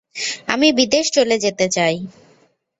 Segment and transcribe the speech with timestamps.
[0.47, 1.95] আমি বিদেশ চলে যেতে চাই।